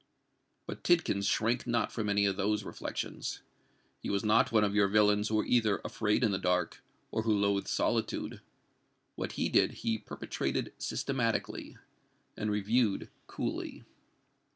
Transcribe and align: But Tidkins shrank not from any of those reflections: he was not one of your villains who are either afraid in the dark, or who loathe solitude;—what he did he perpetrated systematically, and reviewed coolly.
But 0.65 0.83
Tidkins 0.83 1.27
shrank 1.29 1.67
not 1.67 1.91
from 1.91 2.09
any 2.09 2.25
of 2.25 2.35
those 2.35 2.63
reflections: 2.63 3.41
he 3.99 4.09
was 4.09 4.23
not 4.25 4.51
one 4.51 4.63
of 4.63 4.73
your 4.73 4.87
villains 4.87 5.27
who 5.27 5.39
are 5.39 5.45
either 5.45 5.79
afraid 5.85 6.23
in 6.23 6.31
the 6.31 6.39
dark, 6.39 6.81
or 7.11 7.21
who 7.21 7.37
loathe 7.37 7.67
solitude;—what 7.67 9.33
he 9.33 9.47
did 9.47 9.71
he 9.85 9.99
perpetrated 9.99 10.73
systematically, 10.79 11.77
and 12.35 12.49
reviewed 12.49 13.09
coolly. 13.27 13.83